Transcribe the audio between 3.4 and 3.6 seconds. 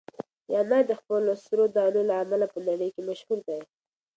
دي.